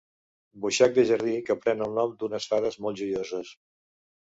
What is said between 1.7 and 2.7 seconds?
el nom d'unes